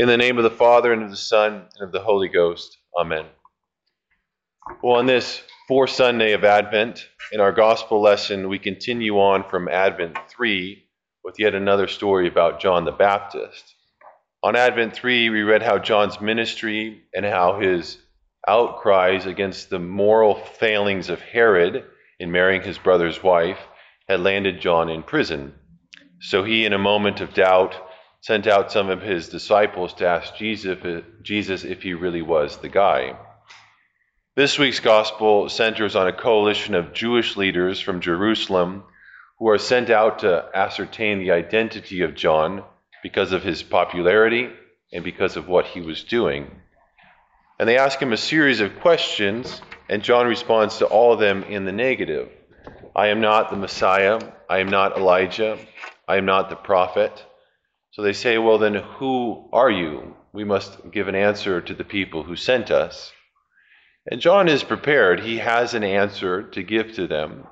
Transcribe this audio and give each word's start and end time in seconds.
In 0.00 0.08
the 0.08 0.16
name 0.16 0.38
of 0.38 0.44
the 0.44 0.50
Father, 0.50 0.94
and 0.94 1.02
of 1.02 1.10
the 1.10 1.16
Son, 1.16 1.66
and 1.74 1.82
of 1.86 1.92
the 1.92 2.00
Holy 2.00 2.28
Ghost. 2.28 2.78
Amen. 2.98 3.26
Well, 4.82 4.96
on 4.96 5.04
this 5.04 5.42
fourth 5.68 5.90
Sunday 5.90 6.32
of 6.32 6.42
Advent, 6.42 7.06
in 7.32 7.40
our 7.40 7.52
gospel 7.52 8.00
lesson, 8.00 8.48
we 8.48 8.58
continue 8.58 9.20
on 9.20 9.44
from 9.44 9.68
Advent 9.68 10.16
3 10.30 10.82
with 11.22 11.38
yet 11.38 11.54
another 11.54 11.86
story 11.86 12.28
about 12.28 12.60
John 12.60 12.86
the 12.86 12.92
Baptist. 12.92 13.74
On 14.42 14.56
Advent 14.56 14.94
3, 14.94 15.28
we 15.28 15.42
read 15.42 15.62
how 15.62 15.78
John's 15.78 16.18
ministry 16.18 17.02
and 17.14 17.26
how 17.26 17.60
his 17.60 17.98
outcries 18.48 19.26
against 19.26 19.68
the 19.68 19.80
moral 19.80 20.34
failings 20.34 21.10
of 21.10 21.20
Herod 21.20 21.84
in 22.18 22.30
marrying 22.30 22.62
his 22.62 22.78
brother's 22.78 23.22
wife 23.22 23.60
had 24.08 24.20
landed 24.20 24.62
John 24.62 24.88
in 24.88 25.02
prison. 25.02 25.52
So 26.22 26.42
he, 26.42 26.64
in 26.64 26.72
a 26.72 26.78
moment 26.78 27.20
of 27.20 27.34
doubt, 27.34 27.74
sent 28.20 28.46
out 28.46 28.70
some 28.70 28.90
of 28.90 29.00
his 29.00 29.28
disciples 29.28 29.94
to 29.94 30.06
ask 30.06 30.34
Jesus 30.36 31.64
if 31.64 31.82
he 31.82 31.94
really 31.94 32.22
was 32.22 32.58
the 32.58 32.68
guy. 32.68 33.16
This 34.36 34.58
week's 34.58 34.80
gospel 34.80 35.48
centers 35.48 35.96
on 35.96 36.06
a 36.06 36.12
coalition 36.12 36.74
of 36.74 36.92
Jewish 36.92 37.36
leaders 37.36 37.80
from 37.80 38.00
Jerusalem 38.00 38.84
who 39.38 39.48
are 39.48 39.58
sent 39.58 39.90
out 39.90 40.20
to 40.20 40.48
ascertain 40.54 41.18
the 41.18 41.32
identity 41.32 42.02
of 42.02 42.14
John 42.14 42.62
because 43.02 43.32
of 43.32 43.42
his 43.42 43.62
popularity 43.62 44.50
and 44.92 45.02
because 45.02 45.36
of 45.36 45.48
what 45.48 45.66
he 45.66 45.80
was 45.80 46.04
doing. 46.04 46.50
And 47.58 47.68
they 47.68 47.78
ask 47.78 47.98
him 47.98 48.12
a 48.12 48.18
series 48.18 48.60
of 48.60 48.80
questions, 48.80 49.60
and 49.88 50.02
John 50.02 50.26
responds 50.26 50.78
to 50.78 50.86
all 50.86 51.12
of 51.12 51.20
them 51.20 51.42
in 51.44 51.64
the 51.64 51.72
negative. 51.72 52.28
I 52.94 53.08
am 53.08 53.20
not 53.20 53.50
the 53.50 53.56
Messiah. 53.56 54.20
I 54.48 54.58
am 54.58 54.68
not 54.68 54.96
Elijah. 54.96 55.58
I 56.06 56.16
am 56.16 56.26
not 56.26 56.50
the 56.50 56.56
prophet. 56.56 57.24
So 57.92 58.02
they 58.02 58.12
say, 58.12 58.38
Well, 58.38 58.58
then 58.58 58.74
who 58.74 59.48
are 59.52 59.70
you? 59.70 60.14
We 60.32 60.44
must 60.44 60.90
give 60.90 61.08
an 61.08 61.16
answer 61.16 61.60
to 61.60 61.74
the 61.74 61.84
people 61.84 62.22
who 62.22 62.36
sent 62.36 62.70
us. 62.70 63.12
And 64.10 64.20
John 64.20 64.48
is 64.48 64.62
prepared. 64.62 65.20
He 65.20 65.38
has 65.38 65.74
an 65.74 65.84
answer 65.84 66.42
to 66.50 66.62
give 66.62 66.94
to 66.94 67.06
them. 67.06 67.46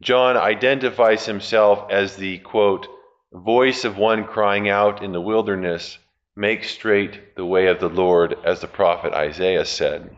John 0.00 0.36
identifies 0.36 1.26
himself 1.26 1.90
as 1.90 2.16
the, 2.16 2.38
quote, 2.38 2.86
voice 3.32 3.84
of 3.84 3.98
one 3.98 4.24
crying 4.24 4.68
out 4.68 5.02
in 5.02 5.12
the 5.12 5.20
wilderness, 5.20 5.98
Make 6.34 6.64
straight 6.64 7.34
the 7.34 7.46
way 7.46 7.68
of 7.68 7.80
the 7.80 7.88
Lord, 7.88 8.36
as 8.44 8.60
the 8.60 8.66
prophet 8.66 9.14
Isaiah 9.14 9.64
said. 9.64 10.14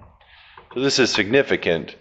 So 0.75 0.81
this 0.81 0.98
is 0.98 1.12
significant. 1.12 1.95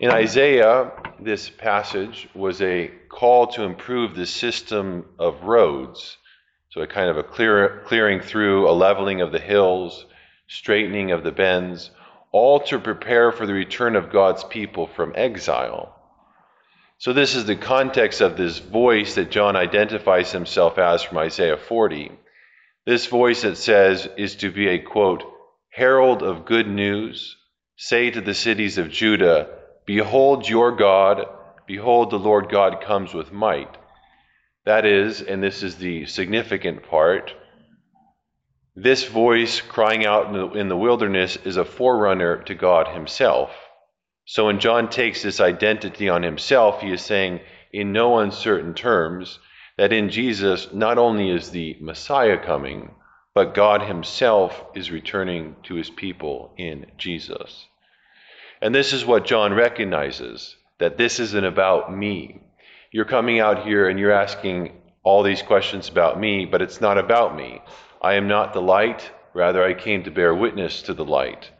In 0.00 0.10
Isaiah, 0.10 0.90
this 1.20 1.48
passage 1.48 2.28
was 2.34 2.60
a 2.60 2.90
call 3.08 3.46
to 3.48 3.62
improve 3.62 4.14
the 4.14 4.26
system 4.26 5.06
of 5.20 5.44
roads. 5.44 6.18
So 6.74 6.80
a 6.80 6.88
kind 6.88 7.08
of 7.08 7.16
a 7.16 7.22
clear, 7.22 7.82
clearing 7.84 8.18
through, 8.18 8.68
a 8.68 8.74
leveling 8.74 9.20
of 9.20 9.30
the 9.30 9.38
hills, 9.38 10.06
straightening 10.48 11.12
of 11.12 11.22
the 11.22 11.30
bends, 11.30 11.92
all 12.32 12.58
to 12.62 12.80
prepare 12.80 13.30
for 13.30 13.46
the 13.46 13.52
return 13.52 13.94
of 13.94 14.10
God's 14.10 14.42
people 14.42 14.88
from 14.88 15.12
exile. 15.14 15.94
So, 16.98 17.12
this 17.12 17.36
is 17.36 17.44
the 17.44 17.54
context 17.54 18.20
of 18.20 18.36
this 18.36 18.58
voice 18.58 19.14
that 19.14 19.30
John 19.30 19.54
identifies 19.54 20.32
himself 20.32 20.76
as 20.76 21.04
from 21.04 21.18
Isaiah 21.18 21.58
40. 21.58 22.10
This 22.84 23.06
voice, 23.06 23.44
it 23.44 23.54
says, 23.54 24.08
is 24.16 24.34
to 24.36 24.50
be 24.50 24.66
a 24.66 24.80
quote, 24.80 25.22
herald 25.70 26.24
of 26.24 26.44
good 26.44 26.66
news. 26.66 27.36
Say 27.76 28.10
to 28.10 28.20
the 28.20 28.34
cities 28.34 28.78
of 28.78 28.90
Judah, 28.90 29.46
Behold 29.86 30.48
your 30.48 30.72
God, 30.74 31.24
behold 31.68 32.10
the 32.10 32.18
Lord 32.18 32.50
God 32.50 32.80
comes 32.80 33.14
with 33.14 33.30
might. 33.30 33.76
That 34.64 34.86
is, 34.86 35.20
and 35.20 35.42
this 35.42 35.62
is 35.62 35.76
the 35.76 36.06
significant 36.06 36.88
part, 36.88 37.32
this 38.76 39.04
voice 39.04 39.60
crying 39.60 40.04
out 40.04 40.26
in 40.26 40.32
the, 40.32 40.48
in 40.52 40.68
the 40.68 40.76
wilderness 40.76 41.36
is 41.44 41.56
a 41.56 41.64
forerunner 41.64 42.42
to 42.44 42.54
God 42.54 42.88
Himself. 42.88 43.50
So 44.26 44.46
when 44.46 44.58
John 44.58 44.88
takes 44.88 45.22
this 45.22 45.40
identity 45.40 46.08
on 46.08 46.22
himself, 46.22 46.80
he 46.80 46.90
is 46.90 47.02
saying 47.02 47.40
in 47.72 47.92
no 47.92 48.18
uncertain 48.18 48.74
terms 48.74 49.38
that 49.76 49.92
in 49.92 50.08
Jesus 50.08 50.72
not 50.72 50.96
only 50.96 51.30
is 51.30 51.50
the 51.50 51.76
Messiah 51.80 52.38
coming, 52.38 52.94
but 53.34 53.54
God 53.54 53.82
himself 53.82 54.64
is 54.74 54.90
returning 54.90 55.56
to 55.64 55.74
his 55.74 55.90
people 55.90 56.54
in 56.56 56.86
Jesus. 56.96 57.66
And 58.62 58.74
this 58.74 58.92
is 58.92 59.04
what 59.04 59.26
John 59.26 59.52
recognizes 59.52 60.56
that 60.78 60.96
this 60.96 61.20
isn't 61.20 61.44
about 61.44 61.94
me. 61.94 62.40
You're 62.94 63.04
coming 63.04 63.40
out 63.40 63.66
here 63.66 63.88
and 63.88 63.98
you're 63.98 64.12
asking 64.12 64.70
all 65.02 65.24
these 65.24 65.42
questions 65.42 65.88
about 65.88 66.20
me, 66.20 66.46
but 66.46 66.62
it's 66.62 66.80
not 66.80 66.96
about 66.96 67.34
me. 67.34 67.60
I 68.00 68.14
am 68.14 68.28
not 68.28 68.52
the 68.52 68.62
light, 68.62 69.10
rather, 69.32 69.64
I 69.64 69.74
came 69.74 70.04
to 70.04 70.12
bear 70.12 70.32
witness 70.32 70.82
to 70.82 70.94
the 70.94 71.04
light. 71.04 71.50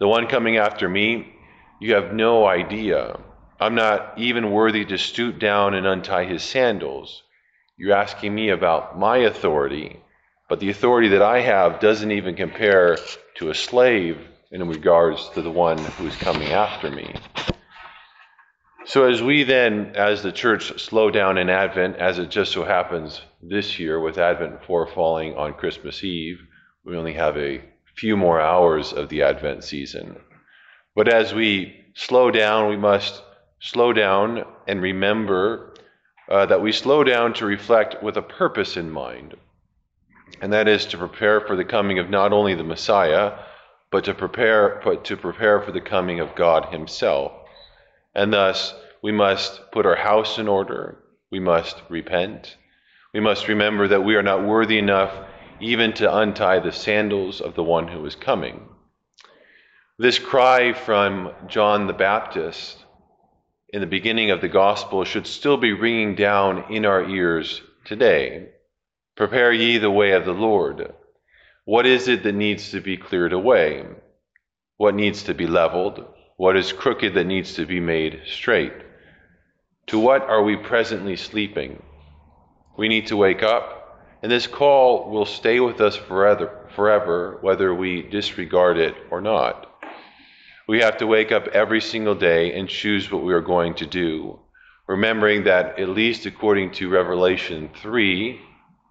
The 0.00 0.08
one 0.08 0.26
coming 0.26 0.56
after 0.56 0.88
me 0.88 1.34
you 1.80 1.92
have 1.96 2.14
no 2.14 2.46
idea. 2.46 3.20
I'm 3.60 3.74
not 3.74 4.14
even 4.16 4.52
worthy 4.52 4.86
to 4.86 4.96
stoop 4.96 5.38
down 5.38 5.74
and 5.74 5.86
untie 5.86 6.24
his 6.24 6.42
sandals. 6.42 7.22
You're 7.76 7.94
asking 7.94 8.34
me 8.34 8.48
about 8.48 8.98
my 8.98 9.18
authority, 9.18 10.00
but 10.48 10.60
the 10.60 10.70
authority 10.70 11.08
that 11.08 11.20
I 11.20 11.40
have 11.40 11.78
doesn't 11.78 12.10
even 12.10 12.36
compare 12.36 12.96
to 13.34 13.50
a 13.50 13.54
slave 13.54 14.16
in 14.50 14.66
regards 14.66 15.28
to 15.34 15.42
the 15.42 15.50
one 15.50 15.76
who's 15.76 16.16
coming 16.16 16.52
after 16.52 16.90
me. 16.90 17.14
So, 18.86 19.04
as 19.04 19.22
we 19.22 19.44
then, 19.44 19.92
as 19.96 20.22
the 20.22 20.30
church, 20.30 20.78
slow 20.78 21.10
down 21.10 21.38
in 21.38 21.48
Advent, 21.48 21.96
as 21.96 22.18
it 22.18 22.28
just 22.28 22.52
so 22.52 22.64
happens 22.64 23.22
this 23.40 23.78
year 23.78 23.98
with 23.98 24.18
Advent 24.18 24.62
4 24.66 24.88
falling 24.88 25.34
on 25.36 25.54
Christmas 25.54 26.04
Eve, 26.04 26.38
we 26.84 26.94
only 26.94 27.14
have 27.14 27.38
a 27.38 27.62
few 27.96 28.14
more 28.14 28.38
hours 28.38 28.92
of 28.92 29.08
the 29.08 29.22
Advent 29.22 29.64
season. 29.64 30.16
But 30.94 31.08
as 31.08 31.32
we 31.32 31.74
slow 31.94 32.30
down, 32.30 32.68
we 32.68 32.76
must 32.76 33.22
slow 33.58 33.94
down 33.94 34.44
and 34.66 34.82
remember 34.82 35.72
uh, 36.28 36.44
that 36.46 36.60
we 36.60 36.70
slow 36.70 37.04
down 37.04 37.32
to 37.34 37.46
reflect 37.46 38.02
with 38.02 38.18
a 38.18 38.22
purpose 38.22 38.76
in 38.76 38.90
mind. 38.90 39.34
And 40.42 40.52
that 40.52 40.68
is 40.68 40.84
to 40.86 40.98
prepare 40.98 41.40
for 41.40 41.56
the 41.56 41.64
coming 41.64 41.98
of 41.98 42.10
not 42.10 42.34
only 42.34 42.54
the 42.54 42.64
Messiah, 42.64 43.38
but 43.90 44.04
to 44.04 44.12
prepare, 44.12 44.82
but 44.84 45.06
to 45.06 45.16
prepare 45.16 45.62
for 45.62 45.72
the 45.72 45.80
coming 45.80 46.20
of 46.20 46.34
God 46.34 46.66
Himself. 46.66 47.32
And 48.14 48.32
thus, 48.32 48.74
we 49.02 49.12
must 49.12 49.70
put 49.72 49.86
our 49.86 49.96
house 49.96 50.38
in 50.38 50.48
order. 50.48 50.98
We 51.30 51.40
must 51.40 51.82
repent. 51.88 52.56
We 53.12 53.20
must 53.20 53.48
remember 53.48 53.88
that 53.88 54.04
we 54.04 54.14
are 54.16 54.22
not 54.22 54.44
worthy 54.44 54.78
enough 54.78 55.12
even 55.60 55.92
to 55.94 56.16
untie 56.16 56.60
the 56.60 56.72
sandals 56.72 57.40
of 57.40 57.54
the 57.54 57.62
one 57.62 57.88
who 57.88 58.04
is 58.06 58.14
coming. 58.14 58.68
This 59.98 60.18
cry 60.18 60.72
from 60.72 61.32
John 61.46 61.86
the 61.86 61.92
Baptist 61.92 62.84
in 63.68 63.80
the 63.80 63.86
beginning 63.86 64.30
of 64.30 64.40
the 64.40 64.48
gospel 64.48 65.04
should 65.04 65.26
still 65.26 65.56
be 65.56 65.72
ringing 65.72 66.14
down 66.14 66.72
in 66.72 66.84
our 66.84 67.08
ears 67.08 67.60
today. 67.84 68.48
Prepare 69.16 69.52
ye 69.52 69.78
the 69.78 69.90
way 69.90 70.12
of 70.12 70.24
the 70.24 70.32
Lord. 70.32 70.92
What 71.64 71.86
is 71.86 72.08
it 72.08 72.22
that 72.24 72.34
needs 72.34 72.70
to 72.70 72.80
be 72.80 72.96
cleared 72.96 73.32
away? 73.32 73.84
What 74.76 74.94
needs 74.94 75.24
to 75.24 75.34
be 75.34 75.46
leveled? 75.46 76.04
What 76.36 76.56
is 76.56 76.72
crooked 76.72 77.14
that 77.14 77.26
needs 77.26 77.54
to 77.54 77.64
be 77.64 77.78
made 77.78 78.22
straight? 78.26 78.72
To 79.86 80.00
what 80.00 80.22
are 80.22 80.42
we 80.42 80.56
presently 80.56 81.14
sleeping? 81.14 81.80
We 82.76 82.88
need 82.88 83.06
to 83.06 83.16
wake 83.16 83.44
up, 83.44 84.00
and 84.20 84.32
this 84.32 84.48
call 84.48 85.10
will 85.10 85.26
stay 85.26 85.60
with 85.60 85.80
us 85.80 85.94
forever, 85.94 86.66
forever 86.74 87.38
whether 87.40 87.72
we 87.72 88.02
disregard 88.02 88.78
it 88.78 88.96
or 89.12 89.20
not. 89.20 89.70
We 90.66 90.80
have 90.80 90.96
to 90.96 91.06
wake 91.06 91.30
up 91.30 91.46
every 91.48 91.80
single 91.80 92.16
day 92.16 92.58
and 92.58 92.68
choose 92.68 93.12
what 93.12 93.22
we 93.22 93.32
are 93.32 93.40
going 93.40 93.74
to 93.74 93.86
do, 93.86 94.40
remembering 94.88 95.44
that, 95.44 95.78
at 95.78 95.88
least 95.88 96.26
according 96.26 96.72
to 96.72 96.90
Revelation 96.90 97.70
3, 97.80 98.40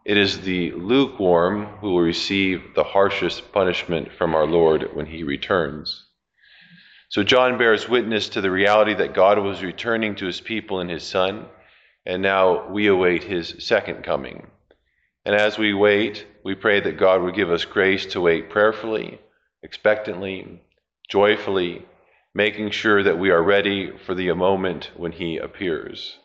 it 0.05 0.17
is 0.17 0.39
the 0.39 0.71
lukewarm 0.71 1.65
who 1.81 1.91
will 1.91 2.01
receive 2.01 2.73
the 2.73 2.85
harshest 2.85 3.51
punishment 3.51 4.13
from 4.13 4.33
our 4.33 4.47
Lord 4.47 4.91
when 4.93 5.07
he 5.07 5.23
returns. 5.23 6.05
So, 7.13 7.21
John 7.21 7.59
bears 7.59 7.87
witness 7.87 8.29
to 8.29 8.41
the 8.41 8.49
reality 8.49 8.95
that 8.95 9.13
God 9.13 9.37
was 9.37 9.61
returning 9.61 10.15
to 10.15 10.25
his 10.25 10.41
people 10.41 10.79
in 10.79 10.89
his 10.89 11.03
Son, 11.03 11.45
and 12.07 12.23
now 12.23 12.67
we 12.71 12.87
await 12.87 13.23
his 13.23 13.53
second 13.59 14.03
coming. 14.03 14.47
And 15.23 15.35
as 15.35 15.59
we 15.59 15.75
wait, 15.75 16.25
we 16.43 16.55
pray 16.55 16.79
that 16.79 16.97
God 16.97 17.21
would 17.21 17.35
give 17.35 17.51
us 17.51 17.65
grace 17.65 18.07
to 18.07 18.21
wait 18.21 18.49
prayerfully, 18.49 19.21
expectantly, 19.61 20.63
joyfully, 21.07 21.85
making 22.33 22.71
sure 22.71 23.03
that 23.03 23.19
we 23.19 23.29
are 23.29 23.43
ready 23.43 23.95
for 23.95 24.15
the 24.15 24.33
moment 24.33 24.89
when 24.97 25.11
he 25.11 25.37
appears. 25.37 26.17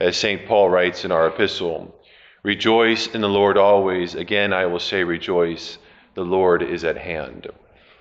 As 0.00 0.16
St. 0.16 0.46
Paul 0.46 0.70
writes 0.70 1.04
in 1.04 1.12
our 1.12 1.26
epistle, 1.26 1.94
Rejoice 2.42 3.06
in 3.08 3.20
the 3.20 3.28
Lord 3.28 3.58
always. 3.58 4.14
Again, 4.14 4.54
I 4.54 4.64
will 4.64 4.80
say, 4.80 5.04
Rejoice. 5.04 5.76
The 6.14 6.24
Lord 6.24 6.62
is 6.62 6.84
at 6.84 6.96
hand. 6.96 7.48